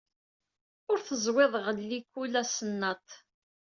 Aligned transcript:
Ul 0.91 0.99
teẓwid 1.07 1.53
ɣel 1.65 1.77
likul 1.89 2.33
asennaṭ. 2.41 3.07